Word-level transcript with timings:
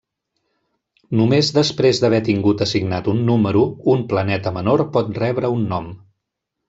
Només 1.17 1.51
després 1.57 2.01
d'haver 2.03 2.21
tingut 2.29 2.63
assignat 2.67 3.09
un 3.13 3.21
número 3.29 3.61
un 3.97 4.03
planeta 4.15 4.55
menor 4.57 4.85
pot 4.97 5.13
rebre 5.27 5.53
un 5.59 5.69
nom. 5.75 5.93